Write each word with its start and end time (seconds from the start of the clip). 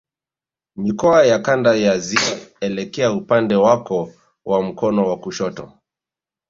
Mikoa 0.75 1.25
ya 1.25 1.39
Kanda 1.39 1.75
ya 1.75 1.99
Ziwa 1.99 2.39
elekea 2.61 3.11
upande 3.13 3.55
wako 3.55 4.13
wa 4.45 4.63
mkono 4.63 5.07
wa 5.09 5.17
kushoto 5.17 5.73